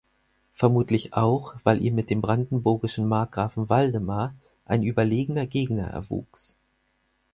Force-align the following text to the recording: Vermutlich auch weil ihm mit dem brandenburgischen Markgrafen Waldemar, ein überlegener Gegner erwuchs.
Vermutlich 0.51 1.13
auch 1.13 1.53
weil 1.63 1.79
ihm 1.85 1.93
mit 1.93 2.09
dem 2.09 2.23
brandenburgischen 2.23 3.07
Markgrafen 3.07 3.69
Waldemar, 3.69 4.33
ein 4.65 4.81
überlegener 4.81 5.45
Gegner 5.45 5.89
erwuchs. 5.91 6.55